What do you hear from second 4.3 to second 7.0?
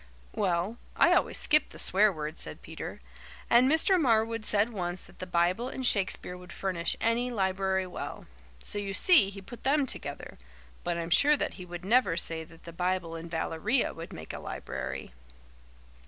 said once that the Bible and Shakespeare would furnish